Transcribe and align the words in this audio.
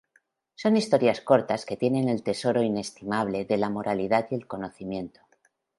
Son 0.61 0.73
historias 0.81 1.21
cortas 1.21 1.63
que 1.67 1.77
tienen 1.77 2.09
el 2.09 2.23
tesoro 2.23 2.63
inestimable 2.63 3.45
de 3.45 3.57
la 3.59 3.69
moralidad 3.69 4.25
y 4.31 4.33
el 4.33 4.47
conocimiento. 4.47 5.19